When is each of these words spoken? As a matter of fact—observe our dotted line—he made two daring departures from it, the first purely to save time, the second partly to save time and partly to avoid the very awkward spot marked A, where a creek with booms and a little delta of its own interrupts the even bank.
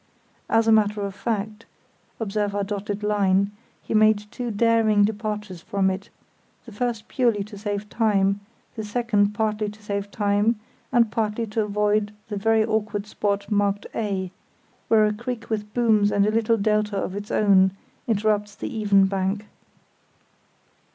As 0.49 0.67
a 0.67 0.71
matter 0.71 1.01
of 1.01 1.13
fact—observe 1.13 2.55
our 2.55 2.63
dotted 2.63 3.03
line—he 3.03 3.93
made 3.93 4.17
two 4.31 4.49
daring 4.49 5.03
departures 5.05 5.61
from 5.61 5.91
it, 5.91 6.09
the 6.65 6.71
first 6.71 7.07
purely 7.07 7.43
to 7.43 7.55
save 7.55 7.87
time, 7.87 8.39
the 8.75 8.83
second 8.83 9.35
partly 9.35 9.69
to 9.69 9.79
save 9.83 10.09
time 10.09 10.59
and 10.91 11.11
partly 11.11 11.45
to 11.45 11.61
avoid 11.61 12.13
the 12.29 12.35
very 12.37 12.65
awkward 12.65 13.05
spot 13.05 13.51
marked 13.51 13.85
A, 13.93 14.31
where 14.87 15.05
a 15.05 15.13
creek 15.13 15.51
with 15.51 15.71
booms 15.75 16.11
and 16.11 16.25
a 16.25 16.31
little 16.31 16.57
delta 16.57 16.97
of 16.97 17.15
its 17.15 17.29
own 17.29 17.69
interrupts 18.07 18.55
the 18.55 18.75
even 18.75 19.05
bank. 19.05 19.45